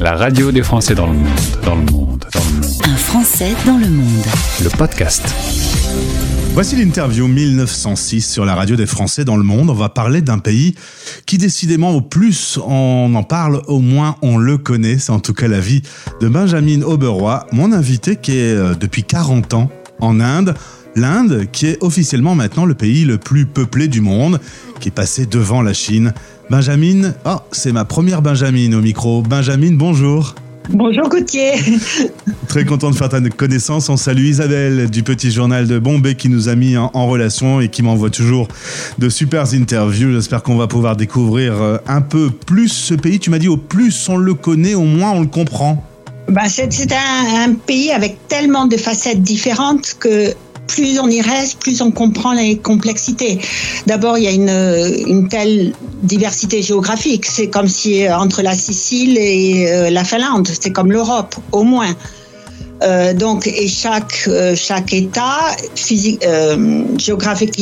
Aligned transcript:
La 0.00 0.14
radio 0.14 0.50
des 0.50 0.62
Français 0.62 0.94
dans 0.94 1.06
le 1.06 1.12
monde, 1.14 1.28
dans 1.64 1.74
le 1.74 1.84
monde, 1.84 2.24
dans 2.32 2.40
le 2.40 2.66
monde. 2.66 2.82
Un 2.84 2.96
Français 2.96 3.54
dans 3.64 3.78
le 3.78 3.88
monde. 3.88 4.24
Le 4.62 4.68
podcast. 4.70 5.22
Voici 6.54 6.76
l'interview 6.76 7.28
1906 7.28 8.30
sur 8.30 8.44
la 8.44 8.54
radio 8.54 8.76
des 8.76 8.86
Français 8.86 9.24
dans 9.24 9.36
le 9.36 9.42
monde. 9.42 9.70
On 9.70 9.74
va 9.74 9.88
parler 9.88 10.20
d'un 10.20 10.38
pays 10.38 10.74
qui 11.26 11.38
décidément 11.38 11.90
au 11.92 12.00
plus 12.00 12.58
on 12.66 13.14
en 13.14 13.22
parle, 13.22 13.62
au 13.68 13.78
moins 13.78 14.16
on 14.22 14.36
le 14.38 14.58
connaît. 14.58 14.98
C'est 14.98 15.12
en 15.12 15.20
tout 15.20 15.34
cas 15.34 15.48
la 15.48 15.60
vie 15.60 15.82
de 16.20 16.28
Benjamin 16.28 16.82
Auberoy, 16.82 17.46
mon 17.52 17.72
invité 17.72 18.16
qui 18.16 18.32
est 18.32 18.54
euh, 18.54 18.74
depuis 18.74 19.04
40 19.04 19.54
ans 19.54 19.70
en 20.00 20.20
Inde. 20.20 20.54
L'Inde 20.94 21.46
qui 21.50 21.66
est 21.66 21.78
officiellement 21.82 22.34
maintenant 22.34 22.66
le 22.66 22.74
pays 22.74 23.04
le 23.04 23.16
plus 23.18 23.46
peuplé 23.46 23.88
du 23.88 24.00
monde, 24.00 24.40
qui 24.80 24.88
est 24.88 24.92
passé 24.92 25.26
devant 25.26 25.62
la 25.62 25.72
Chine. 25.72 26.12
Benjamin, 26.50 27.14
oh, 27.24 27.36
c'est 27.50 27.72
ma 27.72 27.84
première 27.84 28.20
Benjamin 28.20 28.72
au 28.74 28.82
micro. 28.82 29.22
Benjamin, 29.22 29.72
bonjour. 29.72 30.34
Bonjour 30.68 31.08
Gauthier. 31.08 31.52
Très 32.48 32.64
content 32.64 32.90
de 32.90 32.94
faire 32.94 33.08
ta 33.08 33.20
connaissance. 33.20 33.88
On 33.88 33.96
salue 33.96 34.24
Isabelle 34.24 34.90
du 34.90 35.02
petit 35.02 35.30
journal 35.30 35.66
de 35.66 35.78
Bombay 35.78 36.14
qui 36.14 36.28
nous 36.28 36.48
a 36.48 36.54
mis 36.54 36.76
en, 36.76 36.90
en 36.92 37.06
relation 37.06 37.60
et 37.60 37.68
qui 37.68 37.82
m'envoie 37.82 38.10
toujours 38.10 38.48
de 38.98 39.08
super 39.08 39.52
interviews. 39.54 40.12
J'espère 40.12 40.42
qu'on 40.42 40.56
va 40.56 40.66
pouvoir 40.66 40.96
découvrir 40.96 41.54
euh, 41.54 41.78
un 41.86 42.00
peu 42.00 42.30
plus 42.30 42.68
ce 42.68 42.94
pays. 42.94 43.18
Tu 43.18 43.30
m'as 43.30 43.38
dit 43.38 43.48
au 43.48 43.56
plus 43.56 44.08
on 44.08 44.16
le 44.16 44.34
connaît, 44.34 44.74
au 44.74 44.84
moins 44.84 45.12
on 45.12 45.20
le 45.20 45.26
comprend. 45.26 45.84
Ben, 46.28 46.48
c'est 46.48 46.72
c'est 46.72 46.92
un, 46.92 47.50
un 47.50 47.54
pays 47.54 47.90
avec 47.90 48.28
tellement 48.28 48.66
de 48.66 48.76
facettes 48.76 49.22
différentes 49.22 49.96
que 49.98 50.32
plus 50.66 50.98
on 50.98 51.08
y 51.08 51.20
reste, 51.20 51.60
plus 51.60 51.80
on 51.82 51.90
comprend 51.90 52.32
les 52.32 52.56
complexités. 52.56 53.38
D'abord, 53.86 54.18
il 54.18 54.24
y 54.24 54.28
a 54.28 54.30
une, 54.30 55.28
telle 55.28 55.72
diversité 56.02 56.62
géographique. 56.62 57.26
C'est 57.26 57.48
comme 57.48 57.68
si 57.68 58.06
euh, 58.06 58.16
entre 58.16 58.42
la 58.42 58.54
Sicile 58.54 59.18
et 59.18 59.70
euh, 59.70 59.90
la 59.90 60.04
Finlande, 60.04 60.48
c'est 60.48 60.70
comme 60.70 60.90
l'Europe, 60.92 61.34
au 61.52 61.62
moins. 61.62 61.94
Euh, 62.82 63.14
donc, 63.14 63.46
et 63.46 63.68
chaque, 63.68 64.24
euh, 64.26 64.54
chaque 64.56 64.92
État 64.92 65.38
physique, 65.74 66.24
euh, 66.26 66.82
géographique, 66.98 67.54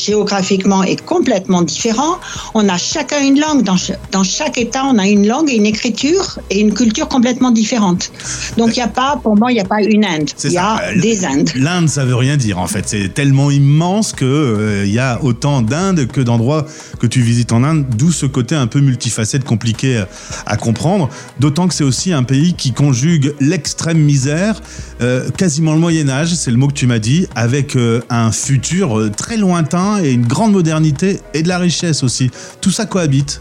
géographiquement 0.00 0.82
est 0.82 1.00
complètement 1.04 1.62
différent. 1.62 2.18
On 2.54 2.68
a 2.68 2.78
chacun 2.78 3.20
une 3.20 3.38
langue. 3.38 3.62
Dans, 3.62 3.76
ch- 3.76 3.98
dans 4.10 4.24
chaque 4.24 4.56
État, 4.58 4.84
on 4.86 4.98
a 4.98 5.06
une 5.06 5.26
langue 5.26 5.50
et 5.50 5.56
une 5.56 5.66
écriture 5.66 6.38
et 6.50 6.60
une 6.60 6.72
culture 6.72 7.08
complètement 7.08 7.50
différente. 7.50 8.10
Donc, 8.56 8.68
il 8.76 8.80
n'y 8.80 8.82
a 8.82 8.88
pas, 8.88 9.20
pour 9.22 9.36
moi, 9.36 9.52
il 9.52 9.56
n'y 9.56 9.60
a 9.60 9.64
pas 9.64 9.82
une 9.82 10.04
Inde. 10.04 10.30
Il 10.44 10.52
y 10.52 10.58
a 10.58 10.76
ça. 10.78 11.00
des 11.00 11.24
Indes. 11.24 11.50
L'Inde, 11.54 11.88
ça 11.88 12.04
veut 12.04 12.16
rien 12.16 12.36
dire 12.36 12.58
en 12.58 12.66
fait. 12.66 12.84
C'est 12.88 13.12
tellement 13.12 13.50
immense 13.50 14.14
euh, 14.24 14.84
il 14.86 14.92
y 14.92 14.98
a 14.98 15.22
autant 15.22 15.62
d'Indes 15.62 16.06
que 16.06 16.20
d'endroits 16.20 16.66
que 16.98 17.06
tu 17.06 17.20
visites 17.20 17.52
en 17.52 17.62
Inde, 17.64 17.84
d'où 17.96 18.10
ce 18.12 18.26
côté 18.26 18.54
un 18.54 18.66
peu 18.66 18.80
multifacette, 18.80 19.44
compliqué 19.44 19.98
à, 19.98 20.08
à 20.46 20.56
comprendre. 20.56 21.08
D'autant 21.40 21.68
que 21.68 21.74
c'est 21.74 21.84
aussi 21.84 22.12
un 22.12 22.22
pays 22.22 22.54
qui 22.54 22.72
conjugue 22.72 23.34
l'extrême 23.40 23.98
misère, 23.98 24.61
euh, 25.00 25.30
quasiment 25.30 25.72
le 25.72 25.78
Moyen 25.78 26.08
Âge, 26.08 26.34
c'est 26.34 26.50
le 26.50 26.56
mot 26.56 26.68
que 26.68 26.74
tu 26.74 26.86
m'as 26.86 26.98
dit, 26.98 27.26
avec 27.34 27.76
euh, 27.76 28.00
un 28.10 28.32
futur 28.32 28.98
euh, 28.98 29.10
très 29.10 29.36
lointain 29.36 30.02
et 30.02 30.12
une 30.12 30.26
grande 30.26 30.52
modernité 30.52 31.20
et 31.34 31.42
de 31.42 31.48
la 31.48 31.58
richesse 31.58 32.02
aussi. 32.02 32.30
Tout 32.60 32.70
ça 32.70 32.86
cohabite. 32.86 33.40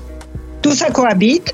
Tout 0.61 0.73
ça 0.73 0.89
cohabite. 0.89 1.53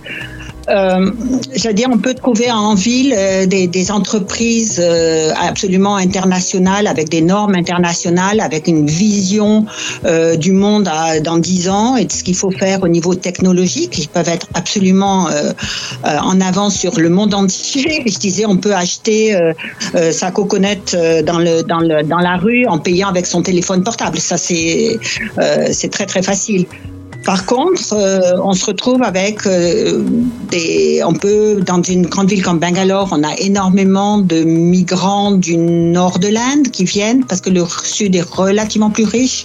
Euh, 0.70 1.12
je 1.56 1.68
veux 1.68 1.74
dire, 1.74 1.90
on 1.92 1.98
peut 1.98 2.14
trouver 2.14 2.52
en 2.52 2.74
ville 2.74 3.14
euh, 3.18 3.46
des, 3.46 3.92
entreprises 3.92 4.82
euh, 4.84 5.32
absolument 5.40 5.96
internationales, 5.96 6.88
avec 6.88 7.10
des 7.10 7.22
normes 7.22 7.56
internationales, 7.56 8.40
avec 8.42 8.68
une 8.68 8.86
vision 8.86 9.66
euh, 10.06 10.36
du 10.36 10.52
monde 10.52 10.90
dans 11.24 11.38
10 11.38 11.70
ans 11.70 11.96
et 11.96 12.06
de 12.06 12.12
ce 12.12 12.24
qu'il 12.24 12.36
faut 12.36 12.52
faire 12.52 12.84
au 12.84 12.88
niveau 12.88 13.16
technologique. 13.16 13.98
Ils 13.98 14.10
peuvent 14.10 14.28
être 14.28 14.48
absolument 14.54 15.30
euh, 15.30 15.54
euh, 16.06 16.18
en 16.20 16.42
avance 16.42 16.76
sur 16.76 17.00
le 17.00 17.10
monde 17.10 17.34
entier. 17.34 18.04
Je 18.06 18.18
disais, 18.18 18.46
on 18.46 18.58
peut 18.58 18.76
acheter 18.76 19.36
euh, 19.36 19.54
euh, 19.96 20.12
sa 20.12 20.32
coconette 20.32 20.96
euh, 20.96 21.22
dans, 21.22 21.40
la 21.40 22.38
rue 22.38 22.66
en 22.68 22.80
payant 22.80 23.10
avec 23.10 23.26
son 23.26 23.42
téléphone 23.42 23.84
portable. 23.84 24.20
Ça, 24.20 24.36
euh, 24.36 25.68
c'est 25.72 25.92
très, 25.92 26.06
très 26.06 26.22
facile. 26.22 26.66
Par 27.28 27.46
contre, 27.46 27.92
euh, 27.92 28.40
on 28.42 28.54
se 28.54 28.66
retrouve 28.66 29.04
avec 29.04 29.46
euh, 29.46 30.02
des. 30.50 31.02
On 31.06 31.12
peut, 31.12 31.60
dans 31.60 31.82
une 31.82 32.06
grande 32.06 32.30
ville 32.30 32.42
comme 32.42 32.58
Bangalore, 32.58 33.10
on 33.12 33.22
a 33.22 33.36
énormément 33.38 34.18
de 34.18 34.46
migrants 34.46 35.32
du 35.32 35.58
nord 35.58 36.20
de 36.20 36.30
l'Inde 36.30 36.72
qui 36.72 36.86
viennent 36.86 37.26
parce 37.26 37.42
que 37.42 37.50
le 37.50 37.66
sud 37.84 38.16
est 38.16 38.22
relativement 38.22 38.92
plus 38.92 39.04
riche. 39.04 39.44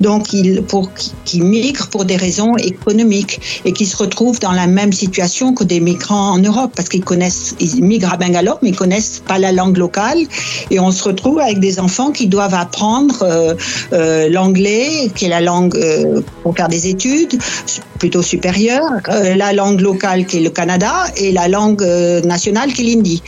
Donc, 0.00 0.32
ils, 0.32 0.62
pour, 0.62 0.90
qui 1.24 1.40
migrent 1.40 1.88
pour 1.88 2.04
des 2.04 2.16
raisons 2.16 2.56
économiques 2.56 3.40
et 3.64 3.72
qui 3.72 3.86
se 3.86 3.96
retrouvent 3.96 4.38
dans 4.40 4.52
la 4.52 4.66
même 4.66 4.92
situation 4.92 5.54
que 5.54 5.64
des 5.64 5.80
migrants 5.80 6.30
en 6.32 6.38
Europe 6.38 6.72
parce 6.76 6.88
qu'ils 6.88 7.04
connaissent, 7.04 7.54
ils 7.60 7.82
migrent 7.82 8.12
à 8.12 8.16
Bangalore, 8.16 8.58
mais 8.62 8.70
ils 8.70 8.76
connaissent 8.76 9.22
pas 9.26 9.38
la 9.38 9.52
langue 9.52 9.76
locale. 9.76 10.18
Et 10.70 10.78
on 10.80 10.90
se 10.90 11.02
retrouve 11.04 11.38
avec 11.40 11.58
des 11.60 11.80
enfants 11.80 12.10
qui 12.12 12.26
doivent 12.28 12.54
apprendre 12.54 13.22
euh, 13.22 13.54
euh, 13.92 14.28
l'anglais, 14.28 15.10
qui 15.14 15.24
est 15.26 15.28
la 15.28 15.40
langue 15.40 15.76
euh, 15.76 16.20
pour 16.42 16.54
faire 16.56 16.68
des 16.68 16.88
études 16.88 17.38
plutôt 17.98 18.22
supérieures, 18.22 19.00
euh, 19.08 19.34
la 19.34 19.52
langue 19.52 19.80
locale 19.80 20.24
qui 20.26 20.36
est 20.36 20.40
le 20.40 20.50
Canada 20.50 20.92
et 21.16 21.32
la 21.32 21.48
langue 21.48 21.82
nationale 22.24 22.72
qui 22.72 22.82
est 22.82 22.84
l'hindi. 22.94 23.22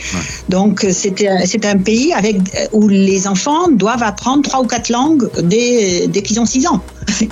Donc, 0.47 0.85
c'est 0.91 1.27
un- 1.27 1.45
c'est 1.45 1.65
un 1.65 1.77
pays 1.77 2.13
avec, 2.13 2.37
où 2.71 2.87
les 2.87 3.27
enfants 3.27 3.67
doivent 3.69 4.03
apprendre 4.03 4.43
trois 4.43 4.61
ou 4.61 4.67
quatre 4.67 4.89
langues 4.89 5.29
dès, 5.43 6.07
dès 6.07 6.21
qu'ils 6.21 6.39
ont 6.39 6.45
six 6.45 6.60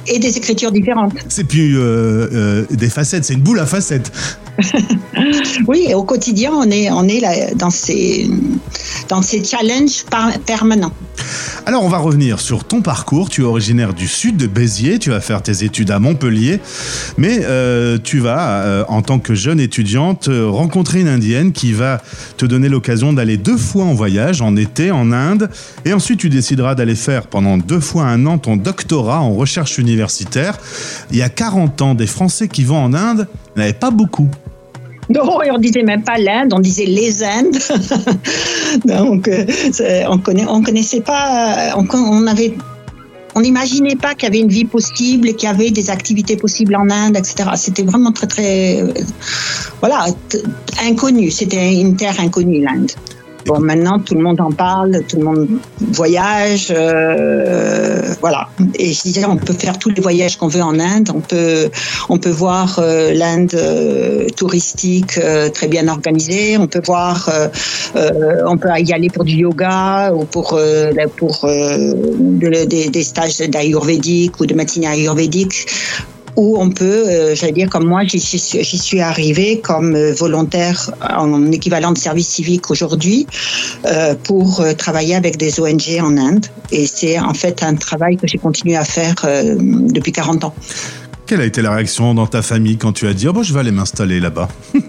et 0.08 0.20
des 0.20 0.38
écritures 0.38 0.72
différentes. 0.72 1.14
C'est 1.28 1.44
plus 1.44 1.78
euh, 1.78 2.28
euh, 2.34 2.66
des 2.70 2.90
facettes, 2.90 3.26
c'est 3.26 3.34
une 3.34 3.42
boule 3.42 3.60
à 3.60 3.66
facettes. 3.66 4.12
Oui, 5.68 5.86
et 5.90 5.94
au 5.94 6.04
quotidien, 6.04 6.52
on 6.54 6.70
est, 6.72 6.90
on 6.92 7.08
est 7.08 7.20
là, 7.20 7.54
dans, 7.56 7.70
ces, 7.70 8.30
dans 9.10 9.22
ces 9.22 9.44
challenges 9.44 10.06
permanents. 10.46 10.92
Alors 11.66 11.84
on 11.84 11.90
va 11.90 11.98
revenir 11.98 12.40
sur 12.40 12.64
ton 12.64 12.82
parcours. 12.82 13.30
Tu 13.30 13.42
es 13.42 13.44
originaire 13.44 13.94
du 13.94 14.08
sud 14.08 14.38
de 14.38 14.48
Béziers, 14.48 15.00
tu 15.00 15.10
vas 15.10 15.20
faire 15.20 15.42
tes 15.42 15.64
études 15.64 15.92
à 15.92 16.00
Montpellier, 16.00 16.60
mais 17.18 17.42
euh, 17.44 17.98
tu 18.02 18.20
vas, 18.20 18.64
euh, 18.64 18.86
en 18.88 19.02
tant 19.02 19.20
que 19.20 19.36
jeune 19.36 19.60
étudiante, 19.60 20.30
euh, 20.30 20.48
rencontrer 20.48 21.02
une 21.02 21.08
Indienne 21.08 21.52
qui 21.52 21.74
va 21.74 22.02
te 22.38 22.46
donner 22.46 22.70
l'occasion 22.70 23.14
d'aller 23.14 23.38
deux 23.38 23.58
fois 23.58 23.86
en 23.86 23.94
voyage, 23.94 24.42
en 24.42 24.56
été, 24.56 24.92
en 24.92 25.12
Inde, 25.12 25.50
et 25.86 25.94
ensuite 25.94 26.20
tu 26.20 26.30
décideras 26.30 26.76
d'aller 26.76 26.96
faire 26.96 27.28
pendant 27.28 27.58
deux 27.58 27.80
fois 27.80 28.06
un 28.06 28.26
an 28.26 28.38
ton 28.38 28.56
doctorat 28.56 29.20
en 29.20 29.34
recherche 29.34 29.78
universitaire. 29.78 30.58
Il 31.12 31.18
y 31.18 31.22
a 31.22 31.30
40 31.30 31.82
ans, 31.82 31.96
des 31.96 32.08
Français 32.08 32.48
qui 32.48 32.64
vont 32.64 32.80
en 32.80 32.94
Inde 32.94 33.28
n'avaient 33.56 33.74
pas 33.74 33.92
beaucoup. 33.92 34.30
Non, 35.10 35.42
et 35.42 35.50
on 35.50 35.58
disait 35.58 35.82
même 35.82 36.04
pas 36.04 36.18
l'Inde, 36.18 36.54
on 36.54 36.60
disait 36.60 36.86
les 36.86 37.24
Indes. 37.24 37.58
Donc, 38.86 39.28
euh, 39.28 39.46
on 40.08 40.20
connaît, 40.20 40.46
on 40.48 40.62
connaissait 40.62 41.02
pas, 41.02 41.74
on, 41.76 41.86
on 43.36 43.42
n'imaginait 43.42 43.96
pas 43.96 44.14
qu'il 44.14 44.24
y 44.24 44.28
avait 44.28 44.40
une 44.40 44.50
vie 44.50 44.66
possible, 44.66 45.34
qu'il 45.34 45.50
y 45.50 45.52
avait 45.52 45.72
des 45.72 45.90
activités 45.90 46.36
possibles 46.36 46.76
en 46.76 46.90
Inde, 46.90 47.18
etc. 47.18 47.50
C'était 47.56 47.84
vraiment 47.84 48.12
très, 48.12 48.28
très, 48.28 48.82
euh, 48.82 48.94
voilà, 49.80 50.06
inconnu. 50.84 51.32
C'était 51.32 51.74
une 51.74 51.96
terre 51.96 52.20
inconnue, 52.20 52.62
l'Inde. 52.64 52.92
Bon, 53.46 53.60
maintenant, 53.60 54.00
tout 54.00 54.14
le 54.16 54.22
monde 54.22 54.40
en 54.42 54.52
parle, 54.52 55.02
tout 55.08 55.18
le 55.18 55.24
monde 55.24 55.48
voyage, 55.80 56.68
euh, 56.76 58.14
voilà. 58.22 58.50
Et 58.76 58.92
je 58.94 59.02
disais, 59.02 59.26
on 59.26 59.38
peut 59.38 59.54
faire 59.54 59.80
tous 59.80 59.90
les 59.90 60.02
voyages 60.02 60.38
qu'on 60.38 60.48
veut 60.50 60.62
en 60.62 60.80
Inde. 60.80 61.10
On 61.16 61.22
peut, 61.22 61.70
on 62.10 62.18
peut 62.18 62.30
voir 62.30 62.78
euh, 62.80 63.14
l'Inde 63.14 63.54
euh, 63.56 64.28
touristique 64.36 65.18
euh, 65.18 65.50
très 65.50 65.68
bien 65.68 65.88
organisée. 65.88 66.58
On 66.58 66.68
peut 66.68 66.82
voir, 66.86 67.30
euh, 67.34 67.48
euh, 67.96 68.44
on 68.46 68.58
peut 68.58 68.70
y 68.78 68.94
aller 68.94 69.10
pour 69.10 69.24
du 69.24 69.36
yoga 69.38 70.12
ou 70.14 70.26
pour 70.26 70.54
euh, 70.54 70.92
pour 71.18 71.46
euh, 71.46 71.94
de- 72.20 72.66
des, 72.66 72.90
des 72.90 73.04
stages 73.04 73.38
d'ayurvédique 73.38 74.40
ou 74.40 74.46
de 74.46 74.54
médecine 74.54 74.86
ayurvédique 74.86 75.66
où 76.40 76.58
on 76.58 76.70
peut, 76.70 77.04
euh, 77.06 77.36
j'allais 77.36 77.52
dire 77.52 77.70
comme 77.70 77.86
moi, 77.86 78.06
j'y 78.06 78.20
suis, 78.20 78.40
suis 78.40 79.02
arrivée 79.02 79.60
comme 79.60 79.94
euh, 79.94 80.14
volontaire 80.14 80.90
en 81.02 81.52
équivalent 81.52 81.92
de 81.92 81.98
service 81.98 82.30
civique 82.30 82.72
aujourd'hui 82.72 83.28
euh, 83.86 84.16
pour 84.24 84.64
travailler 84.78 85.16
avec 85.16 85.36
des 85.36 85.60
ONG 85.60 86.00
en 86.02 86.18
Inde. 86.18 86.46
Et 86.72 86.88
c'est 86.88 87.20
en 87.20 87.34
fait 87.34 87.62
un 87.62 87.76
travail 87.76 88.16
que 88.16 88.26
j'ai 88.26 88.38
continué 88.38 88.78
à 88.78 88.86
faire 88.86 89.16
depuis 89.26 90.12
40 90.12 90.46
ans. 90.46 90.56
Quelle 91.26 91.42
a 91.42 91.46
été 91.46 91.62
la 91.62 91.76
réaction 91.76 92.14
dans 92.14 92.28
ta 92.28 92.42
famille 92.42 92.78
quand 92.78 92.94
tu 92.94 93.08
as 93.08 93.14
dit 93.14 93.28
oh, 93.28 93.34
bon, 93.34 93.44
je 93.44 93.54
vais 93.54 93.60
aller 93.60 93.72
m'installer 93.72 94.20
là-bas 94.20 94.48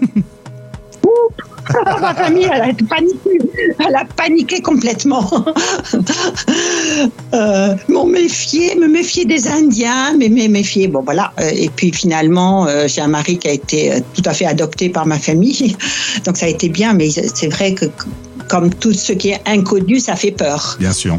Ma 2.01 2.13
famille, 2.13 2.47
elle 2.51 2.61
a 2.61 2.73
paniqué. 2.89 3.39
Elle 3.79 3.95
a 3.95 4.05
paniqué 4.15 4.61
complètement. 4.61 5.29
euh, 7.33 7.75
m'ont 7.87 8.05
méfié, 8.05 8.75
me 8.75 8.87
méfier 8.87 9.25
des 9.25 9.47
Indiens, 9.47 10.15
mais 10.17 10.29
me 10.29 10.47
méfier. 10.47 10.87
Bon, 10.87 11.01
voilà. 11.03 11.31
Euh, 11.39 11.49
Et 11.53 11.69
puis 11.69 11.91
finalement, 11.91 12.67
euh, 12.67 12.87
j'ai 12.87 13.01
un 13.01 13.07
mari 13.07 13.37
qui 13.37 13.47
a 13.47 13.51
été 13.53 13.91
euh, 13.91 13.99
tout 14.13 14.23
à 14.25 14.33
fait 14.33 14.45
adopté 14.45 14.89
par 14.89 15.05
ma 15.05 15.19
famille. 15.19 15.75
Donc 16.25 16.37
ça 16.37 16.45
a 16.45 16.49
été 16.49 16.69
bien, 16.69 16.93
mais 16.93 17.09
c'est 17.09 17.49
vrai 17.49 17.73
que 17.73 17.85
comme 18.47 18.69
tout 18.73 18.93
ce 18.93 19.13
qui 19.13 19.29
est 19.29 19.41
inconnu, 19.45 19.99
ça 19.99 20.15
fait 20.15 20.31
peur. 20.31 20.75
Bien 20.79 20.91
sûr. 20.91 21.17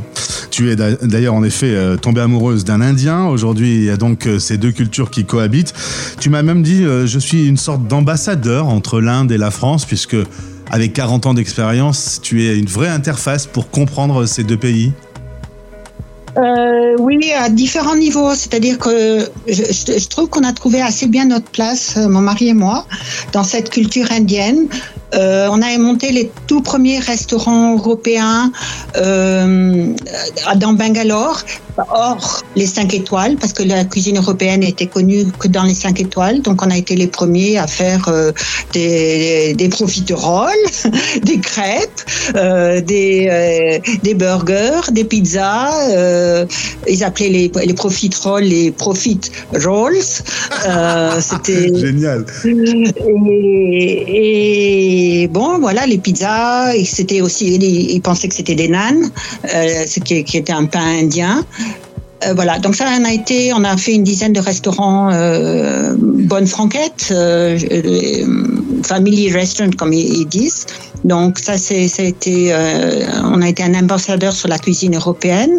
Tu 0.53 0.71
es 0.71 0.77
d'ailleurs 0.77 1.33
en 1.33 1.43
effet 1.43 1.75
euh, 1.75 1.97
tombée 1.97 2.21
amoureuse 2.21 2.65
d'un 2.65 2.83
Indien. 2.83 3.25
Aujourd'hui, 3.25 3.75
il 3.75 3.85
y 3.85 3.91
a 3.91 3.97
donc 3.97 4.27
euh, 4.27 4.39
ces 4.39 4.59
deux 4.59 4.71
cultures 4.71 5.11
qui 5.11 5.25
cohabitent. 5.25 5.73
Tu 6.21 6.29
m'as 6.29 6.43
même 6.43 6.63
dit, 6.63 6.85
euh, 6.85 7.07
je 7.07 7.19
suis 7.19 7.49
une 7.49 7.57
sorte 7.57 7.89
d'ambassadeur 7.89 8.69
entre 8.69 9.01
l'Inde 9.01 9.33
et 9.33 9.39
la 9.39 9.51
France, 9.51 9.87
puisque 9.87 10.17
avec 10.71 10.93
40 10.93 11.25
ans 11.25 11.33
d'expérience, 11.33 12.21
tu 12.23 12.45
es 12.45 12.59
une 12.59 12.67
vraie 12.67 12.91
interface 12.91 13.47
pour 13.47 13.71
comprendre 13.71 14.27
ces 14.27 14.45
deux 14.45 14.59
pays. 14.59 14.93
Oui, 16.99 17.33
à 17.33 17.49
différents 17.49 17.97
niveaux. 17.97 18.35
C'est-à-dire 18.35 18.79
que 18.79 19.21
je 19.49 20.09
trouve 20.09 20.29
qu'on 20.29 20.45
a 20.45 20.53
trouvé 20.53 20.83
assez 20.83 21.07
bien 21.07 21.25
notre 21.25 21.51
place, 21.51 21.97
mon 21.97 22.21
mari 22.21 22.49
et 22.49 22.55
moi, 22.55 22.87
dans 23.33 23.45
cette 23.45 23.71
culture 23.71 24.07
indienne. 24.13 24.69
Euh, 25.15 25.49
on 25.51 25.61
a 25.61 25.77
monté 25.79 26.11
les 26.13 26.31
tout 26.47 26.63
premiers 26.63 26.99
restaurants 26.99 27.77
européens 27.77 28.51
euh, 28.97 29.95
dans 30.57 30.73
Bangalore, 30.73 31.43
hors 31.91 32.43
les 32.57 32.67
5 32.67 32.93
étoiles, 32.95 33.37
parce 33.37 33.53
que 33.53 33.63
la 33.63 33.85
cuisine 33.85 34.19
européenne 34.19 34.63
était 34.63 34.87
connue 34.87 35.27
que 35.39 35.49
dans 35.49 35.65
les 35.65 35.75
5 35.75 36.01
étoiles. 36.01 36.43
Donc 36.43 36.63
on 36.63 36.71
a 36.71 36.77
été 36.77 36.97
les 36.97 37.07
premiers 37.07 37.59
à 37.59 37.67
faire 37.67 38.09
euh, 38.09 38.33
des, 38.73 39.55
des 39.55 39.69
profiteroles, 39.69 40.51
des 41.23 41.39
crêpes, 41.39 42.03
euh, 42.37 42.81
des, 42.81 43.29
euh, 43.31 43.79
des 44.03 44.15
burgers, 44.15 44.91
des 44.93 45.05
pizzas. 45.05 45.91
Euh, 45.91 46.47
ils 46.89 47.05
appelaient 47.05 47.29
les, 47.29 47.53
les 47.65 47.75
profiteroles 47.75 48.45
les 48.45 48.71
profit 48.71 49.21
rolls. 49.65 49.97
C'était 51.21 51.75
génial. 51.79 52.25
et, 54.09 55.23
et 55.23 55.29
bon, 55.29 55.59
voilà, 55.59 55.87
les 55.87 55.99
pizzas, 55.99 56.73
c'était 56.85 57.21
aussi, 57.21 57.55
ils 57.55 58.01
pensaient 58.01 58.29
que 58.29 58.35
c'était 58.35 58.55
des 58.55 58.69
nanes, 58.69 59.11
euh, 59.55 59.85
ce 59.87 60.01
qui, 60.01 60.25
qui, 60.25 60.37
était 60.37 60.53
un 60.53 60.67
pain 60.67 60.85
indien. 61.01 61.45
Euh, 62.27 62.35
voilà, 62.35 62.59
donc 62.59 62.75
ça, 62.75 62.87
on 62.99 63.05
a 63.05 63.13
été, 63.13 63.53
on 63.53 63.65
a 63.65 63.77
fait 63.77 63.95
une 63.95 64.05
dizaine 64.05 64.33
de 64.33 64.41
restaurants 64.41 65.11
euh, 65.13 65.95
bonne 65.99 66.47
franquette, 66.47 67.09
euh, 67.11 67.59
euh, 67.71 68.83
family 68.83 69.31
restaurant 69.31 69.71
comme 69.77 69.93
ils, 69.93 70.27
disent. 70.27 70.67
Donc 71.05 71.39
ça, 71.39 71.59
c'est, 71.59 71.89
ça 71.89 72.03
a 72.03 72.07
été, 72.07 72.55
on 73.25 73.43
a 73.43 73.49
été 73.49 73.63
un 73.65 73.75
ambassadeur 73.75 74.33
sur 74.33 74.49
la 74.49 74.59
cuisine 74.59 74.95
européenne. 74.95 75.59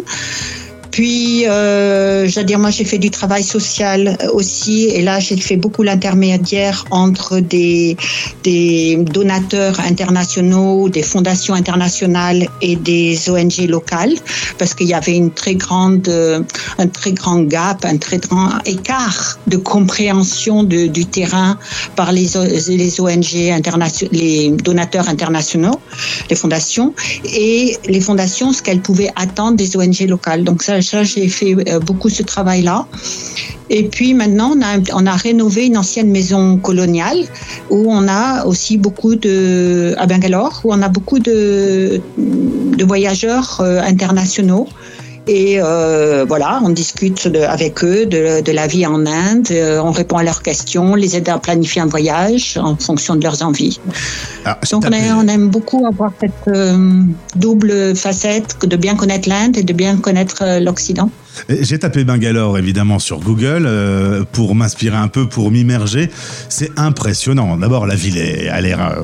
Puis, 0.94 1.42
euh, 1.48 2.28
dire, 2.44 2.60
moi, 2.60 2.70
j'ai 2.70 2.84
fait 2.84 2.98
du 2.98 3.10
travail 3.10 3.42
social 3.42 4.16
aussi, 4.32 4.84
et 4.84 5.02
là, 5.02 5.18
j'ai 5.18 5.36
fait 5.36 5.56
beaucoup 5.56 5.82
l'intermédiaire 5.82 6.84
entre 6.92 7.40
des, 7.40 7.96
des 8.44 8.96
donateurs 8.98 9.80
internationaux, 9.80 10.88
des 10.88 11.02
fondations 11.02 11.54
internationales 11.54 12.46
et 12.62 12.76
des 12.76 13.28
ONG 13.28 13.66
locales, 13.68 14.14
parce 14.56 14.72
qu'il 14.74 14.86
y 14.86 14.94
avait 14.94 15.16
une 15.16 15.32
très 15.32 15.56
grande, 15.56 16.08
un 16.78 16.86
très 16.86 17.10
grand 17.10 17.40
gap, 17.40 17.84
un 17.84 17.96
très 17.96 18.18
grand 18.18 18.50
écart 18.64 19.40
de 19.48 19.56
compréhension 19.56 20.62
du 20.62 21.06
terrain 21.06 21.58
par 21.96 22.12
les, 22.12 22.28
les 22.68 23.00
ONG 23.00 23.24
les 24.12 24.50
donateurs 24.50 25.08
internationaux, 25.08 25.80
les 26.30 26.36
fondations, 26.36 26.94
et 27.24 27.76
les 27.88 28.00
fondations, 28.00 28.52
ce 28.52 28.62
qu'elles 28.62 28.80
pouvaient 28.80 29.10
attendre 29.16 29.56
des 29.56 29.76
ONG 29.76 30.00
locales. 30.08 30.44
Donc 30.44 30.62
ça, 30.62 30.83
ça 30.84 31.02
j'ai 31.02 31.28
fait 31.28 31.56
euh, 31.68 31.80
beaucoup 31.80 32.08
ce 32.08 32.22
travail-là. 32.22 32.86
Et 33.70 33.84
puis 33.84 34.12
maintenant, 34.12 34.54
on 34.92 35.06
a, 35.06 35.16
rénové 35.16 35.66
une 35.66 35.78
ancienne 35.78 36.10
maison 36.10 36.58
coloniale 36.58 37.24
où 37.70 37.86
on 37.88 38.06
a 38.08 38.44
aussi 38.44 38.76
beaucoup 38.76 39.16
de, 39.16 39.94
à 39.96 40.06
Bangalore, 40.06 40.60
où 40.64 40.72
on 40.72 40.82
a 40.82 40.88
beaucoup 40.88 41.18
de, 41.18 42.00
de 42.18 42.84
voyageurs 42.84 43.60
euh, 43.60 43.80
internationaux 43.80 44.68
et 45.26 45.58
euh, 45.58 46.26
voilà, 46.28 46.60
on 46.62 46.68
discute 46.68 47.28
de, 47.28 47.40
avec 47.40 47.82
eux 47.82 48.04
de, 48.04 48.42
de, 48.42 48.52
la 48.52 48.66
vie 48.66 48.84
en 48.84 49.06
Inde, 49.06 49.48
euh, 49.52 49.80
on 49.82 49.90
répond 49.90 50.18
à 50.18 50.22
leurs 50.22 50.42
questions, 50.42 50.94
les 50.94 51.16
aide 51.16 51.30
à 51.30 51.38
planifier 51.38 51.80
un 51.80 51.86
voyage 51.86 52.58
en 52.60 52.76
fonction 52.76 53.16
de 53.16 53.22
leurs 53.22 53.42
envies. 53.42 53.80
Alors, 54.44 54.58
Donc 54.70 54.84
on, 54.86 55.28
aime 55.28 55.48
beaucoup 55.48 55.86
avoir 55.86 56.12
cette 56.20 56.32
euh, 56.48 57.02
double 57.36 57.96
facette 57.96 58.66
de 58.66 58.76
bien 58.76 58.96
connaître 58.96 59.28
l'Inde 59.28 59.56
et 59.56 59.62
de 59.62 59.72
bien 59.72 59.96
connaître 59.96 60.42
euh, 60.42 60.60
l'Occident. 60.60 61.10
J'ai 61.48 61.78
tapé 61.78 62.04
Bangalore 62.04 62.58
évidemment 62.58 62.98
sur 62.98 63.18
Google 63.18 63.68
pour 64.30 64.54
m'inspirer 64.54 64.96
un 64.96 65.08
peu, 65.08 65.28
pour 65.28 65.50
m'immerger. 65.50 66.08
C'est 66.48 66.70
impressionnant. 66.76 67.56
D'abord, 67.56 67.88
la 67.88 67.96
ville 67.96 68.18
est, 68.18 68.48
a 68.48 68.60
l'air 68.60 68.94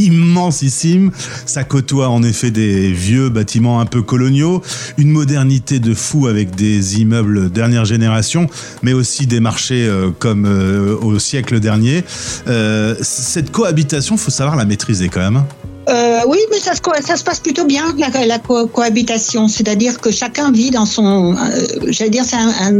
immensissime. 0.00 1.10
Ça 1.46 1.64
côtoie 1.64 2.08
en 2.08 2.22
effet 2.22 2.50
des 2.50 2.92
vieux 2.92 3.28
bâtiments 3.28 3.80
un 3.80 3.86
peu 3.86 4.02
coloniaux, 4.02 4.62
une 4.98 5.10
modernité 5.10 5.78
de 5.78 5.94
fou 5.94 6.26
avec 6.26 6.54
des 6.54 7.00
immeubles 7.00 7.50
dernière 7.50 7.84
génération, 7.84 8.46
mais 8.82 8.92
aussi 8.92 9.26
des 9.26 9.40
marchés 9.40 9.86
euh, 9.86 10.10
comme 10.18 10.46
euh, 10.46 10.96
au 10.96 11.18
siècle 11.18 11.60
dernier. 11.60 12.04
Euh, 12.48 12.94
cette 13.00 13.50
cohabitation, 13.50 14.16
faut 14.16 14.30
savoir 14.30 14.56
la 14.56 14.64
maîtriser 14.64 15.08
quand 15.08 15.20
même. 15.20 15.44
Euh, 15.88 16.20
oui, 16.28 16.38
mais 16.50 16.58
ça 16.58 16.74
se, 16.74 17.24
passe 17.24 17.40
plutôt 17.40 17.64
bien, 17.64 17.94
la, 17.98 18.26
la 18.26 18.38
co 18.38 18.66
cohabitation. 18.66 19.48
C'est-à-dire 19.48 20.00
que 20.00 20.10
chacun 20.10 20.52
vit 20.52 20.70
dans 20.70 20.86
son. 20.86 21.34
Euh, 21.34 21.66
J'allais 21.88 22.10
dire, 22.10 22.24
c'est 22.24 22.36
un, 22.36 22.48
un, 22.48 22.72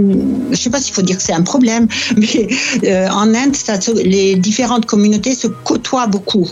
Je 0.50 0.56
sais 0.56 0.70
pas 0.70 0.80
s'il 0.80 0.94
faut 0.94 1.02
dire 1.02 1.16
que 1.16 1.22
c'est 1.22 1.32
un 1.32 1.42
problème, 1.42 1.88
mais 2.16 2.48
en 3.10 3.34
Inde, 3.34 3.56
les 4.04 4.36
différentes 4.36 4.86
communautés 4.86 5.34
se 5.34 5.48
côtoient 5.48 6.06
beaucoup. 6.06 6.48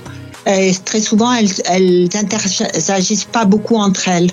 Et 0.49 0.73
très 0.85 1.01
souvent, 1.01 1.33
elles, 1.33 2.09
n'interagissent 2.15 3.25
pas 3.31 3.45
beaucoup 3.45 3.77
entre 3.77 4.09
elles. 4.09 4.31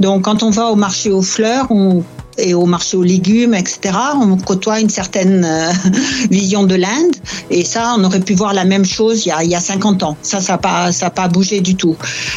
Donc, 0.00 0.22
quand 0.22 0.42
on 0.42 0.50
va 0.50 0.66
au 0.66 0.76
marché 0.76 1.10
aux 1.10 1.22
fleurs, 1.22 1.68
et 2.38 2.54
au 2.54 2.66
marché 2.66 2.96
aux 2.96 3.02
légumes, 3.02 3.54
etc. 3.54 3.94
On 4.14 4.36
côtoie 4.36 4.80
une 4.80 4.88
certaine 4.88 5.44
euh, 5.44 5.70
vision 6.30 6.64
de 6.64 6.74
l'Inde. 6.74 7.14
Et 7.50 7.64
ça, 7.64 7.94
on 7.98 8.04
aurait 8.04 8.20
pu 8.20 8.34
voir 8.34 8.54
la 8.54 8.64
même 8.64 8.84
chose 8.84 9.26
il 9.26 9.28
y 9.28 9.32
a, 9.32 9.42
il 9.44 9.50
y 9.50 9.54
a 9.54 9.60
50 9.60 10.02
ans. 10.02 10.16
Ça, 10.22 10.40
ça 10.40 10.52
n'a 10.54 11.10
pas, 11.10 11.28
bougé 11.28 11.60
du 11.60 11.74
tout. 11.74 11.96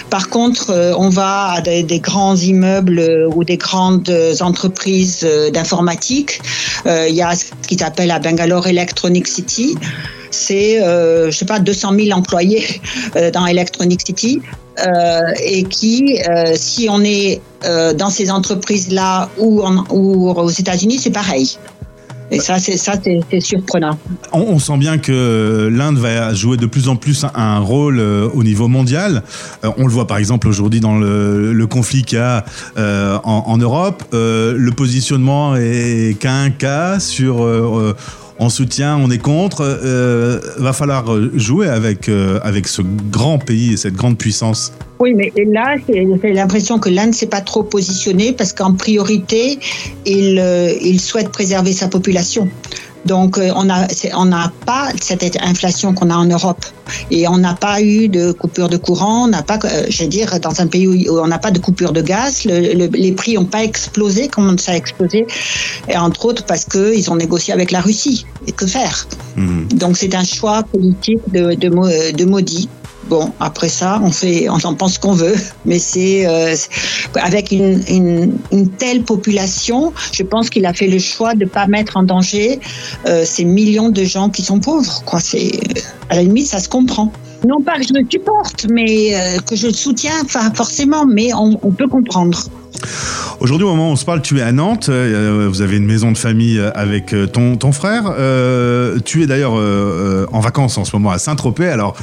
Par 0.09 0.29
contre, 0.29 0.71
euh, 0.71 0.93
on 0.97 1.09
va 1.09 1.51
à 1.51 1.61
des, 1.61 1.99
grands 1.99 2.35
immeubles 2.35 2.99
euh, 2.99 3.29
ou 3.33 3.43
des 3.43 3.57
grandes 3.57 4.13
entreprises 4.41 5.25
d'informatique. 5.53 6.41
il 6.85 7.15
y 7.15 7.21
a 7.21 7.35
ce 7.35 7.45
qui 7.67 7.75
s'appelle 7.75 8.07
la 8.07 8.19
Bangalore 8.19 8.67
Electronic 8.67 9.27
City 9.27 9.77
c'est, 10.33 10.81
euh, 10.81 11.31
je 11.31 11.37
sais 11.37 11.45
pas, 11.45 11.59
200 11.59 11.93
000 11.97 12.17
employés 12.17 12.65
euh, 13.15 13.31
dans 13.31 13.45
Electronic 13.45 14.01
City. 14.05 14.41
Euh, 14.79 15.21
et 15.45 15.63
qui, 15.65 16.17
si 16.55 16.87
on 16.89 17.01
est 17.03 17.41
dans 17.95 18.09
ces 18.09 18.31
entreprises-là 18.31 19.29
ou, 19.37 19.61
aux 19.61 20.49
États-Unis, 20.49 20.97
c'est 20.97 21.11
pareil. 21.11 21.57
Et 22.31 22.39
ça, 22.39 22.57
c'est 22.57 22.77
ça, 22.77 22.93
c'est 23.29 23.39
surprenant. 23.39 23.99
On, 24.31 24.57
sent 24.57 24.77
bien 24.77 24.97
que 24.97 25.69
l'Inde 25.71 25.97
va 25.97 26.33
jouer 26.33 26.57
de 26.57 26.65
plus 26.65 26.89
en 26.89 26.95
plus 26.95 27.23
un 27.35 27.59
rôle 27.59 27.99
au 27.99 28.43
niveau 28.43 28.67
mondial. 28.67 29.21
On 29.77 29.85
le 29.85 29.93
voit 29.93 30.07
par 30.07 30.17
exemple 30.17 30.47
aujourd'hui 30.47 30.79
dans 30.79 30.97
le, 30.97 31.67
conflit 31.67 32.01
qu'il 32.01 32.17
y 32.17 32.21
a 32.21 32.43
en, 33.23 33.57
Europe. 33.57 34.03
le 34.11 34.69
positionnement 34.71 35.55
est 35.55 36.17
qu'un 36.19 36.49
cas 36.49 36.99
sur 36.99 37.45
on 38.39 38.49
soutient, 38.49 38.97
on 38.97 39.09
est 39.11 39.19
contre. 39.19 39.61
Euh, 39.61 40.39
va 40.57 40.73
falloir 40.73 41.05
jouer 41.35 41.67
avec, 41.67 42.09
euh, 42.09 42.39
avec 42.43 42.67
ce 42.67 42.81
grand 42.81 43.39
pays 43.39 43.73
et 43.73 43.77
cette 43.77 43.95
grande 43.95 44.17
puissance. 44.17 44.73
Oui, 44.99 45.13
mais 45.13 45.33
là, 45.51 45.75
j'ai 45.87 46.33
l'impression 46.33 46.79
que 46.79 46.89
l'Inde 46.89 47.09
ne 47.09 47.13
s'est 47.13 47.27
pas 47.27 47.41
trop 47.41 47.63
positionnée 47.63 48.31
parce 48.31 48.53
qu'en 48.53 48.73
priorité, 48.73 49.59
il, 50.05 50.39
euh, 50.39 50.71
il 50.81 50.99
souhaite 50.99 51.29
préserver 51.29 51.73
sa 51.73 51.87
population. 51.87 52.47
Donc, 53.05 53.37
euh, 53.37 53.51
on 53.55 53.65
n'a 53.65 53.87
on 54.15 54.31
pas 54.65 54.89
cette 55.01 55.37
inflation 55.41 55.93
qu'on 55.93 56.09
a 56.09 56.15
en 56.15 56.25
Europe. 56.25 56.65
Et 57.11 57.27
on 57.27 57.37
n'a 57.37 57.53
pas 57.53 57.81
eu 57.81 58.09
de 58.09 58.31
coupure 58.31 58.69
de 58.69 58.77
courant, 58.77 59.25
on 59.25 59.27
n'a 59.27 59.41
pas, 59.41 59.57
euh, 59.63 59.85
je 59.89 60.03
veux 60.03 60.09
dire, 60.09 60.39
dans 60.39 60.59
un 60.59 60.67
pays 60.67 61.09
où 61.09 61.19
on 61.19 61.27
n'a 61.27 61.39
pas 61.39 61.51
de 61.51 61.59
coupure 61.59 61.93
de 61.93 62.01
gaz, 62.01 62.43
le, 62.45 62.73
le, 62.73 62.85
les 62.87 63.11
prix 63.13 63.35
n'ont 63.35 63.45
pas 63.45 63.63
explosé 63.63 64.27
comme 64.27 64.57
ça 64.57 64.73
a 64.73 64.75
explosé. 64.75 65.25
Et 65.87 65.97
entre 65.97 66.25
autres 66.25 66.45
parce 66.45 66.65
qu'ils 66.65 67.09
ont 67.09 67.15
négocié 67.15 67.53
avec 67.53 67.71
la 67.71 67.81
Russie. 67.81 68.25
Et 68.47 68.51
que 68.51 68.67
faire? 68.67 69.07
Mmh. 69.37 69.67
Donc, 69.73 69.97
c'est 69.97 70.13
un 70.15 70.25
choix 70.25 70.63
politique 70.63 71.21
de, 71.31 71.53
de, 71.53 72.11
de 72.11 72.25
maudit. 72.25 72.69
Bon, 73.09 73.31
après 73.39 73.69
ça, 73.69 73.99
on 74.01 74.11
fait, 74.11 74.47
on 74.49 74.65
en 74.65 74.75
pense 74.75 74.97
qu'on 74.97 75.13
veut, 75.13 75.35
mais 75.65 75.79
c'est 75.79 76.25
euh, 76.25 76.55
avec 77.15 77.51
une, 77.51 77.81
une, 78.51 78.69
telle 78.69 79.03
population, 79.03 79.93
je 80.11 80.23
pense 80.23 80.49
qu'il 80.49 80.65
a 80.65 80.73
fait 80.73 80.87
le 80.87 80.99
choix 80.99 81.35
de 81.35 81.45
pas 81.45 81.67
mettre 81.67 81.97
en 81.97 82.03
danger 82.03 82.59
euh, 83.05 83.23
ces 83.25 83.45
millions 83.45 83.89
de 83.89 84.03
gens 84.03 84.29
qui 84.29 84.41
sont 84.41 84.59
pauvres. 84.59 85.03
Quoi, 85.05 85.19
c'est 85.19 85.51
à 86.09 86.15
la 86.15 86.23
limite, 86.23 86.47
ça 86.47 86.59
se 86.59 86.69
comprend. 86.69 87.11
Non 87.45 87.61
pas 87.61 87.77
que 87.77 87.83
je 87.83 87.93
le 87.93 88.05
supporte, 88.09 88.67
mais 88.71 89.15
euh, 89.15 89.37
que 89.39 89.55
je 89.55 89.67
le 89.67 89.73
soutiens, 89.73 90.13
enfin 90.23 90.51
forcément, 90.53 91.05
mais 91.05 91.33
on, 91.33 91.71
peut 91.71 91.87
comprendre. 91.87 92.41
Aujourd'hui, 93.41 93.65
au 93.67 93.71
moment 93.71 93.89
où 93.89 93.91
on 93.91 93.95
se 93.97 94.05
parle, 94.05 94.21
tu 94.21 94.39
es 94.39 94.41
à 94.41 94.53
Nantes. 94.53 94.87
Euh, 94.87 95.49
vous 95.49 95.61
avez 95.61 95.75
une 95.75 95.85
maison 95.85 96.11
de 96.13 96.17
famille 96.17 96.61
avec 96.73 97.13
ton, 97.33 97.57
ton 97.57 97.73
frère. 97.73 98.13
Euh, 98.17 98.99
tu 99.03 99.23
es 99.23 99.27
d'ailleurs 99.27 99.57
euh, 99.57 100.25
en 100.31 100.39
vacances 100.39 100.77
en 100.77 100.85
ce 100.85 100.95
moment 100.95 101.11
à 101.11 101.17
Saint-Tropez. 101.17 101.67
Alors, 101.67 101.97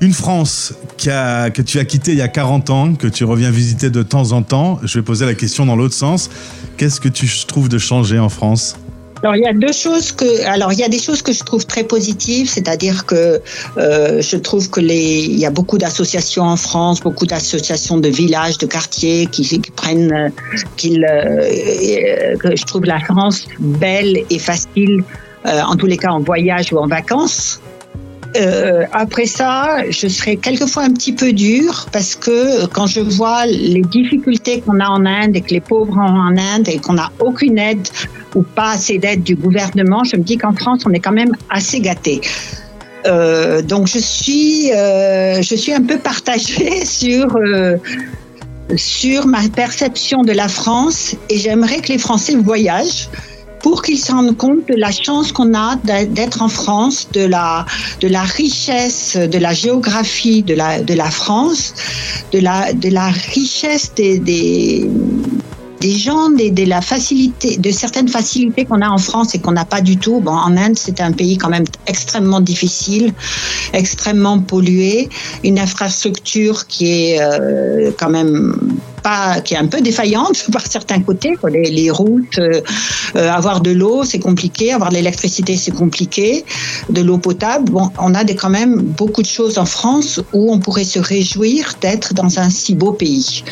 Une 0.00 0.12
France 0.12 0.74
que 0.96 1.62
tu 1.62 1.78
as 1.78 1.84
quittée 1.84 2.12
il 2.12 2.18
y 2.18 2.22
a 2.22 2.28
40 2.28 2.70
ans, 2.70 2.94
que 2.94 3.08
tu 3.08 3.24
reviens 3.24 3.50
visiter 3.50 3.90
de 3.90 4.02
temps 4.04 4.30
en 4.30 4.42
temps. 4.42 4.78
Je 4.84 4.98
vais 4.98 5.04
poser 5.04 5.26
la 5.26 5.34
question 5.34 5.66
dans 5.66 5.74
l'autre 5.74 5.94
sens. 5.94 6.30
Qu'est-ce 6.76 7.00
que 7.00 7.08
tu 7.08 7.28
trouves 7.46 7.68
de 7.68 7.78
changer 7.78 8.18
en 8.18 8.28
France? 8.28 8.76
Alors 9.24 9.34
il 9.34 9.42
y 9.42 9.46
a 9.46 9.52
deux 9.52 9.72
choses 9.72 10.12
que, 10.12 10.46
alors 10.46 10.72
il 10.72 10.78
y 10.78 10.84
a 10.84 10.88
des 10.88 11.00
choses 11.00 11.22
que 11.22 11.32
je 11.32 11.42
trouve 11.42 11.66
très 11.66 11.82
positives, 11.82 12.48
c'est-à-dire 12.48 13.04
que 13.04 13.42
euh, 13.76 14.22
je 14.22 14.36
trouve 14.36 14.70
que 14.70 14.80
il 14.80 15.36
y 15.36 15.44
a 15.44 15.50
beaucoup 15.50 15.76
d'associations 15.76 16.44
en 16.44 16.56
France, 16.56 17.00
beaucoup 17.00 17.26
d'associations 17.26 17.98
de 17.98 18.08
villages, 18.08 18.58
de 18.58 18.66
quartiers 18.66 19.26
qui, 19.26 19.60
prennent, 19.74 20.12
euh, 20.12 20.28
euh, 20.84 22.36
que 22.36 22.54
je 22.54 22.64
trouve 22.64 22.84
la 22.84 23.00
France 23.00 23.48
belle 23.58 24.18
et 24.30 24.38
facile, 24.38 25.02
en 25.44 25.74
tous 25.74 25.86
les 25.86 25.96
cas 25.96 26.10
en 26.10 26.20
voyage 26.20 26.72
ou 26.72 26.78
en 26.78 26.86
vacances. 26.86 27.60
Euh, 28.36 28.84
après 28.92 29.26
ça, 29.26 29.90
je 29.90 30.06
serais 30.06 30.36
quelquefois 30.36 30.82
un 30.84 30.92
petit 30.92 31.12
peu 31.12 31.32
dur 31.32 31.86
parce 31.92 32.14
que 32.14 32.66
quand 32.66 32.86
je 32.86 33.00
vois 33.00 33.46
les 33.46 33.80
difficultés 33.82 34.60
qu'on 34.60 34.80
a 34.80 34.88
en 34.88 35.06
Inde 35.06 35.36
et 35.36 35.40
que 35.40 35.50
les 35.50 35.60
pauvres 35.60 35.96
ont 35.96 36.00
en 36.00 36.36
Inde 36.36 36.68
et 36.68 36.78
qu'on 36.78 36.94
n'a 36.94 37.10
aucune 37.20 37.58
aide 37.58 37.88
ou 38.34 38.42
pas 38.42 38.72
assez 38.72 38.98
d'aide 38.98 39.22
du 39.22 39.34
gouvernement, 39.34 40.04
je 40.04 40.16
me 40.16 40.22
dis 40.22 40.36
qu'en 40.36 40.52
France, 40.52 40.82
on 40.86 40.92
est 40.92 41.00
quand 41.00 41.12
même 41.12 41.32
assez 41.48 41.80
gâté. 41.80 42.20
Euh, 43.06 43.62
donc 43.62 43.86
je 43.86 43.98
suis, 43.98 44.72
euh, 44.72 45.40
je 45.40 45.54
suis 45.54 45.72
un 45.72 45.82
peu 45.82 45.98
partagée 45.98 46.84
sur 46.84 47.36
euh, 47.36 47.76
sur 48.76 49.26
ma 49.26 49.48
perception 49.48 50.22
de 50.22 50.32
la 50.32 50.48
France 50.48 51.16
et 51.30 51.38
j'aimerais 51.38 51.80
que 51.80 51.88
les 51.88 51.98
Français 51.98 52.34
voyagent 52.34 53.08
pour 53.62 53.82
qu'ils 53.82 53.98
se 53.98 54.12
rendent 54.12 54.36
compte 54.36 54.66
de 54.68 54.74
la 54.74 54.90
chance 54.90 55.32
qu'on 55.32 55.54
a 55.54 55.76
d'être 55.76 56.42
en 56.42 56.48
France, 56.48 57.08
de 57.12 57.24
la, 57.24 57.64
richesse, 58.22 59.16
de 59.16 59.38
la 59.38 59.52
géographie 59.52 60.42
de 60.42 60.54
la, 60.54 61.10
France, 61.10 61.74
de 62.32 62.38
la, 62.38 63.08
richesse 63.32 63.92
des, 63.94 64.88
gens, 65.82 66.30
de 66.30 66.68
la 66.68 66.80
facilité, 66.80 67.56
de 67.56 67.70
certaines 67.70 68.08
facilités 68.08 68.64
qu'on 68.64 68.82
a 68.82 68.88
en 68.88 68.98
France 68.98 69.34
et 69.34 69.38
qu'on 69.38 69.52
n'a 69.52 69.64
pas 69.64 69.80
du 69.80 69.96
tout. 69.96 70.20
Bon, 70.20 70.32
en 70.32 70.56
Inde, 70.56 70.78
c'est 70.78 71.00
un 71.00 71.12
pays 71.12 71.38
quand 71.38 71.50
même 71.50 71.66
extrêmement 71.86 72.40
difficile, 72.40 73.12
extrêmement 73.72 74.38
pollué, 74.38 75.08
une 75.44 75.58
infrastructure 75.58 76.66
qui 76.66 76.86
est 76.86 77.20
euh, 77.20 77.90
quand 77.98 78.10
même 78.10 78.56
pas, 78.98 79.40
qui 79.40 79.54
est 79.54 79.58
un 79.58 79.66
peu 79.66 79.80
défaillante 79.80 80.46
par 80.52 80.66
certains 80.66 81.00
côtés. 81.00 81.36
Les, 81.48 81.70
les 81.70 81.90
routes, 81.90 82.38
euh, 82.38 82.60
euh, 83.16 83.30
avoir 83.30 83.60
de 83.60 83.70
l'eau, 83.70 84.04
c'est 84.04 84.18
compliqué. 84.18 84.72
Avoir 84.72 84.90
de 84.90 84.96
l'électricité, 84.96 85.56
c'est 85.56 85.74
compliqué. 85.74 86.44
De 86.90 87.02
l'eau 87.02 87.18
potable. 87.18 87.70
Bon, 87.70 87.90
on 87.98 88.14
a 88.14 88.24
des, 88.24 88.34
quand 88.34 88.50
même 88.50 88.76
beaucoup 88.76 89.22
de 89.22 89.26
choses 89.26 89.58
en 89.58 89.66
France 89.66 90.20
où 90.32 90.52
on 90.52 90.58
pourrait 90.58 90.84
se 90.84 90.98
réjouir 90.98 91.74
d'être 91.80 92.14
dans 92.14 92.38
un 92.38 92.50
si 92.50 92.74
beau 92.74 92.92
pays. 92.92 93.44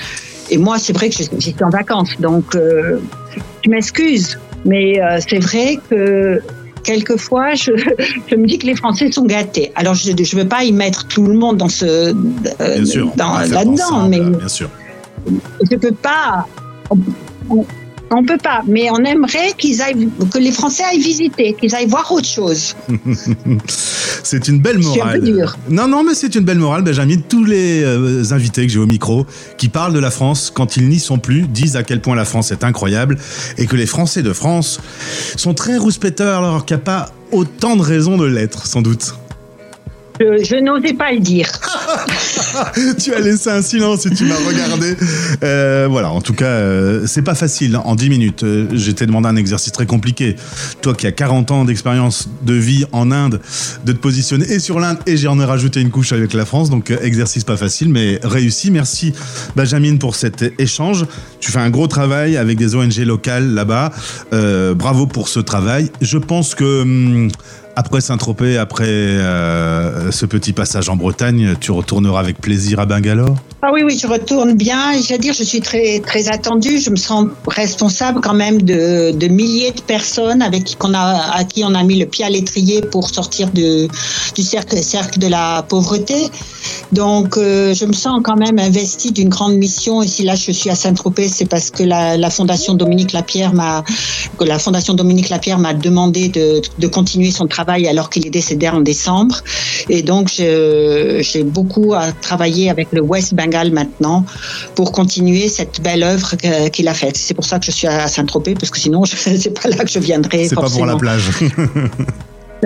Et 0.51 0.59
moi, 0.59 0.79
c'est 0.79 0.93
vrai 0.93 1.11
que 1.11 1.17
j'étais 1.39 1.65
en 1.65 1.71
vacances, 1.71 2.21
donc 2.21 2.55
euh, 2.55 3.01
je 3.65 3.71
m'excuse, 3.71 4.39
mais 4.65 5.01
euh, 5.01 5.19
c'est 5.27 5.39
vrai 5.39 5.79
que 5.91 6.41
quelquefois, 6.85 7.55
je, 7.55 7.73
je, 8.31 8.37
me 8.37 8.47
dis 8.47 8.59
que 8.59 8.67
les 8.67 8.77
Français 8.77 9.11
sont 9.11 9.25
gâtés. 9.25 9.73
Alors, 9.75 9.95
je 9.95 10.11
ne 10.13 10.37
veux 10.39 10.49
pas 10.49 10.63
y 10.65 10.73
mettre 10.73 11.09
tout 11.09 11.27
le 11.27 11.35
monde 11.35 11.57
dans 11.57 11.69
ce 11.69 11.85
euh, 11.85 12.15
là-dedans, 12.61 14.09
mais 14.09 14.21
bien 14.21 14.49
sûr. 14.49 14.71
Je 15.71 15.77
peux 15.77 15.93
pas. 15.95 16.47
On, 17.51 17.65
on 18.11 18.25
peut 18.25 18.39
pas, 18.39 18.63
mais 18.67 18.89
on 18.91 19.05
aimerait 19.05 19.53
qu'ils 19.59 19.83
aillent, 19.83 20.09
que 20.33 20.39
les 20.39 20.53
Français 20.53 20.85
aillent 20.85 21.01
visiter, 21.01 21.55
qu'ils 21.55 21.75
aillent 21.75 21.89
voir 21.89 22.11
autre 22.13 22.29
chose. 22.29 22.77
c'est 24.23 24.47
une 24.49 24.61
belle 24.61 24.79
morale. 24.79 25.17
un 25.17 25.21
peu 25.21 25.27
dur. 25.27 25.57
Non, 25.69 25.89
non, 25.89 26.05
mais 26.05 26.15
c'est 26.15 26.35
une 26.35 26.45
belle 26.45 26.59
morale, 26.59 26.83
Benjamin. 26.83 27.17
Tous 27.29 27.45
les 27.45 27.83
euh, 27.83 28.23
invités 28.31 28.67
que 28.67 28.73
j'ai 28.73 28.79
au 28.79 28.87
micro 28.87 29.27
qui 29.59 29.69
parlent 29.69 29.93
de 29.93 29.99
la 29.99 30.11
France 30.11 30.53
quand 30.55 30.77
ils 30.77 30.89
n'y 30.89 31.01
sont 31.01 31.19
plus 31.19 31.43
disent 31.43 31.77
à 31.77 31.83
quel 31.83 32.01
point 32.01 32.15
la 32.15 32.25
France 32.25 32.53
est 32.53 32.63
incroyable 32.63 33.19
et 33.59 33.67
que 33.67 33.77
les 33.77 33.87
Français 33.87 34.23
de 34.23 34.33
France 34.33 34.81
sont 35.37 35.55
très 35.55 35.77
rouspéteurs 35.77 36.45
alors 36.45 36.65
qu'il 36.65 36.77
n'y 36.77 36.83
a 36.83 36.85
pas 36.85 37.13
autant 37.33 37.75
de 37.77 37.83
raisons 37.83 38.17
de 38.17 38.25
l'être, 38.25 38.67
sans 38.67 38.83
doute. 38.83 39.15
Je, 40.21 40.45
je 40.45 40.57
n'osais 40.57 40.95
pas 40.95 41.13
le 41.13 41.21
dire. 41.21 41.51
tu 43.03 43.13
as 43.13 43.21
laissé 43.21 43.51
un 43.51 43.63
silence 43.63 44.07
et 44.07 44.11
tu 44.11 44.25
m'as 44.25 44.37
regardé. 44.37 44.97
Euh, 45.43 45.87
voilà, 45.91 46.11
en 46.11 46.21
tout 46.21 46.35
cas, 46.35 46.47
euh, 46.47 47.07
c'est 47.07 47.23
pas 47.23 47.35
facile. 47.35 47.77
En 47.77 47.95
10 47.95 48.09
minutes, 48.11 48.43
euh, 48.43 48.67
j'ai 48.73 48.95
t'ai 48.95 49.07
demandé 49.07 49.29
un 49.29 49.37
exercice 49.37 49.73
très 49.73 49.87
compliqué. 49.87 50.37
Toi 50.83 50.95
qui 50.95 51.07
as 51.07 51.13
40 51.13 51.51
ans 51.51 51.65
d'expérience 51.65 52.29
de 52.43 52.55
vie 52.55 52.85
en 52.93 53.11
Inde, 53.11 53.41
de 53.85 53.93
te 53.93 53.99
positionner 53.99 54.51
et 54.51 54.59
sur 54.59 54.81
l'Inde, 54.81 54.99
et 55.07 55.17
j'en 55.17 55.39
ai 55.41 55.45
rajouté 55.45 55.81
une 55.81 55.91
couche 55.91 56.13
avec 56.13 56.33
la 56.33 56.45
France. 56.45 56.71
Donc, 56.71 56.91
euh, 56.91 56.99
exercice 57.03 57.45
pas 57.45 57.57
facile, 57.57 57.89
mais 57.89 58.19
réussi. 58.23 58.71
Merci, 58.71 59.13
Benjamin, 59.55 59.97
pour 59.97 60.15
cet 60.15 60.45
échange. 60.59 61.07
Tu 61.41 61.51
fais 61.53 61.59
un 61.59 61.71
gros 61.71 61.87
travail 61.87 62.37
avec 62.37 62.59
des 62.59 62.75
ONG 62.75 62.97
locales 62.99 63.55
là-bas. 63.55 63.93
Euh, 64.33 64.75
bravo 64.75 65.07
pour 65.07 65.29
ce 65.29 65.41
travail. 65.41 65.91
Je 66.01 66.19
pense 66.19 66.55
que. 66.55 66.83
Hum, 66.83 67.29
après 67.77 68.01
Saint-Tropez, 68.01 68.57
après 68.57 68.87
euh, 68.89 70.11
ce 70.11 70.25
petit 70.25 70.55
passage 70.55 70.89
en 70.89 70.97
Bretagne, 70.97 71.55
tu 71.61 71.73
retourneras 71.73 72.21
avec 72.21 72.41
plaisir 72.41 72.81
à 72.81 72.87
Bangalore? 72.87 73.37
Ah 73.61 73.71
oui, 73.73 73.83
oui, 73.85 73.99
je 74.01 74.07
retourne 74.07 74.55
bien. 74.55 74.93
Je 74.95 75.15
dire, 75.17 75.35
je 75.35 75.45
suis 75.45 75.61
très, 75.61 76.01
très 76.01 76.29
attendue. 76.29 76.79
Je 76.79 76.89
me 76.89 76.97
sens 76.97 77.27
responsable 77.47 78.21
quand 78.23 78.35
même 78.35 78.63
de, 78.63 79.13
de 79.13 79.29
milliers 79.29 79.73
de 79.73 79.81
personnes 79.83 80.41
avec 80.41 80.65
qui 80.65 80.77
on 80.83 80.95
a, 80.95 81.33
à 81.35 81.45
qui 81.45 81.65
on 81.65 81.75
a 81.75 81.83
mis 81.83 81.99
le 81.99 82.07
pied 82.07 82.25
à 82.25 82.31
l'étrier 82.31 82.81
pour 82.81 83.11
sortir 83.11 83.51
du 83.51 83.89
cercle, 84.39 84.77
cercle 84.83 85.19
de 85.19 85.27
la 85.27 85.63
pauvreté. 85.69 86.31
Donc, 86.93 87.37
euh, 87.37 87.75
je 87.75 87.85
me 87.85 87.93
sens 87.93 88.21
quand 88.25 88.37
même 88.37 88.59
investie 88.59 89.13
d'une 89.13 89.29
grande 89.29 89.57
mission. 89.57 90.03
Et 90.03 90.09
si 90.09 90.23
là, 90.23 90.35
je 90.35 90.51
suis 90.51 90.71
à 90.71 90.75
Saint-Tropez, 90.75 91.29
c'est 91.29 91.47
parce 91.47 91.71
que 91.71 91.83
la, 91.83 92.31
Fondation 92.31 92.75
Dominique 92.75 93.13
Lapierre 93.13 93.53
m'a, 93.53 93.85
la 94.41 94.59
Fondation 94.59 94.95
Dominique 94.95 95.29
Lapierre 95.29 95.59
m'a 95.59 95.75
demandé 95.75 96.29
de, 96.29 96.61
de 96.79 96.87
continuer 96.87 97.31
son 97.31 97.47
travail 97.47 97.66
alors 97.69 98.11
qu'il 98.11 98.27
est 98.27 98.31
décédé 98.31 98.69
en 98.69 98.81
décembre. 98.81 99.43
Et 99.89 100.03
donc, 100.03 100.29
j'ai 100.29 101.45
beaucoup 101.45 101.95
à 101.95 102.13
travailler 102.13 102.71
avec 102.71 102.89
le 102.93 103.01
West 103.01 103.35
Bengal 103.35 103.73
maintenant 103.73 104.25
pour 104.75 104.93
continuer 104.93 105.49
cette 105.49 105.81
belle 105.81 106.03
œuvre 106.03 106.37
qu'il 106.71 106.89
a 106.89 106.95
faite. 106.95 107.17
C'est 107.17 107.35
pour 107.35 107.45
ça 107.45 107.59
que 107.59 107.67
je 107.67 107.71
suis 107.71 107.87
à 107.87 108.09
Saint-Tropez, 108.09 108.55
parce 108.55 108.71
que 108.71 108.79
sinon, 108.79 109.05
c'est 109.07 109.61
pas 109.61 109.69
là 109.69 109.85
que 109.85 109.91
je 109.91 109.99
viendrai. 109.99 110.49
C'est 110.49 110.55
pas 110.55 110.71
pour 110.71 110.87
la 110.87 110.97
plage. 110.97 111.31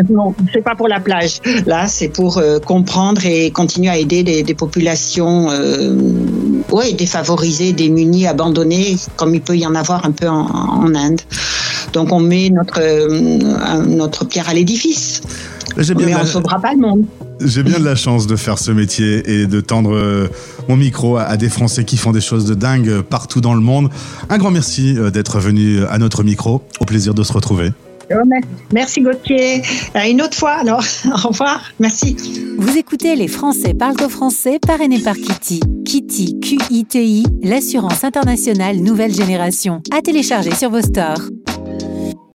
Non, 0.09 0.35
c'est 0.53 0.63
pas 0.63 0.75
pour 0.75 0.89
la 0.89 1.01
plage. 1.01 1.41
Là, 1.67 1.87
c'est 1.87 2.09
pour 2.09 2.39
euh, 2.39 2.59
comprendre 2.59 3.25
et 3.25 3.51
continuer 3.51 3.89
à 3.89 3.99
aider 3.99 4.23
des, 4.23 4.43
des 4.43 4.55
populations 4.55 5.49
euh, 5.51 5.97
ouais, 6.71 6.93
défavorisées, 6.93 7.73
démunies, 7.73 8.27
abandonnées, 8.27 8.97
comme 9.17 9.35
il 9.35 9.41
peut 9.41 9.57
y 9.57 9.67
en 9.67 9.75
avoir 9.75 10.05
un 10.07 10.13
peu 10.13 10.29
en, 10.29 10.47
en 10.47 10.95
Inde. 10.95 11.21
Donc, 11.93 12.13
on 12.13 12.21
met 12.21 12.51
notre, 12.51 12.81
euh, 12.81 13.85
notre 13.87 14.25
pierre 14.25 14.49
à 14.49 14.55
l'édifice. 14.55 15.23
Mais 15.77 16.15
on 16.15 16.21
ne 16.21 16.25
sauvera 16.25 16.61
pas 16.61 16.73
le 16.73 16.81
monde. 16.81 17.05
J'ai 17.43 17.63
bien 17.63 17.79
de 17.79 17.85
la 17.85 17.95
chance 17.95 18.27
de 18.27 18.37
faire 18.37 18.59
ce 18.59 18.71
métier 18.71 19.23
et 19.27 19.47
de 19.47 19.61
tendre 19.61 19.95
euh, 19.95 20.29
mon 20.69 20.77
micro 20.77 21.17
à, 21.17 21.37
des 21.37 21.49
Français 21.49 21.85
qui 21.85 21.97
font 21.97 22.13
des 22.13 22.21
choses 22.21 22.45
de 22.45 22.55
dingue 22.55 23.01
partout 23.01 23.41
dans 23.41 23.55
le 23.55 23.61
monde. 23.61 23.89
Un 24.29 24.39
grand 24.39 24.51
merci 24.51 24.97
euh, 24.99 25.11
d'être 25.11 25.39
venu 25.39 25.85
à 25.85 25.99
notre 25.99 26.23
micro. 26.23 26.63
Au 26.81 26.85
plaisir 26.85 27.15
de 27.15 27.23
se 27.23 27.33
retrouver. 27.33 27.71
Merci 28.73 29.03
Gauthier. 29.03 29.63
Une 29.95 30.21
autre 30.21 30.37
fois 30.37 30.53
alors. 30.53 30.83
Au 31.25 31.29
revoir. 31.29 31.63
Merci. 31.79 32.17
Vous 32.59 32.77
écoutez 32.77 33.15
Les 33.15 33.29
Français 33.29 33.75
parlent 33.75 34.03
au 34.05 34.09
français 34.09 34.59
parrainé 34.59 34.99
par 34.99 35.15
Kitty. 35.15 35.61
Kitty, 35.85 36.41
Q-I-T-I, 36.41 37.25
l'assurance 37.43 38.05
internationale 38.05 38.79
nouvelle 38.79 39.15
génération. 39.15 39.81
À 39.97 40.03
télécharger 40.03 40.55
sur 40.55 40.71
vos 40.71 40.83
stores. 40.83 41.23